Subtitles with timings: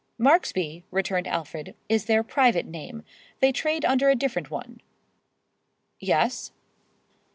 [0.17, 3.03] "Marksby," returned Alfred, "is their private name.
[3.39, 4.81] They trade under a different one."
[5.99, 6.51] "Yes?"